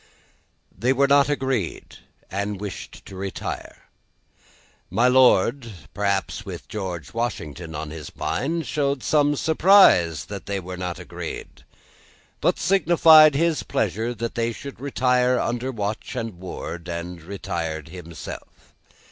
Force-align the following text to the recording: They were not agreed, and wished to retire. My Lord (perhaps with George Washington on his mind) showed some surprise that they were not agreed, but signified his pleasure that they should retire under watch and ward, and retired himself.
They 0.75 0.93
were 0.93 1.07
not 1.07 1.29
agreed, 1.29 1.97
and 2.31 2.59
wished 2.59 3.05
to 3.05 3.15
retire. 3.15 3.83
My 4.89 5.07
Lord 5.07 5.71
(perhaps 5.93 6.43
with 6.43 6.67
George 6.67 7.13
Washington 7.13 7.75
on 7.75 7.91
his 7.91 8.15
mind) 8.15 8.65
showed 8.65 9.03
some 9.03 9.35
surprise 9.35 10.25
that 10.25 10.47
they 10.47 10.59
were 10.59 10.75
not 10.75 10.97
agreed, 10.97 11.63
but 12.39 12.57
signified 12.57 13.35
his 13.35 13.61
pleasure 13.61 14.15
that 14.15 14.33
they 14.33 14.51
should 14.51 14.79
retire 14.81 15.39
under 15.39 15.71
watch 15.71 16.15
and 16.15 16.39
ward, 16.39 16.87
and 16.89 17.21
retired 17.21 17.89
himself. 17.89 18.73